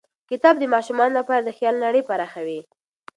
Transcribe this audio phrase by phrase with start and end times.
[0.29, 2.59] کتاب د ماشومانو لپاره د خیال نړۍ پراخوي.